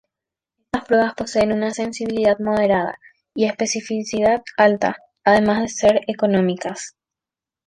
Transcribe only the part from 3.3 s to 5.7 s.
y especificidad alta, además de